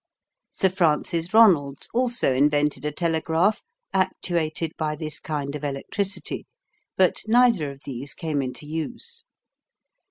[0.49, 3.61] Sir Francis Ronalds also invented a telegraph
[3.93, 6.47] actuated by this kind of electricity,
[6.97, 9.25] but neither of these came into use.